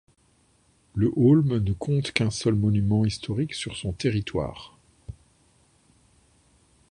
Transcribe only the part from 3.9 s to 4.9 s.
territoire.